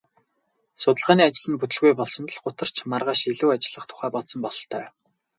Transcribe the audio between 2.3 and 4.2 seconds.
л гутарч маргааш илүү ажиллах тухай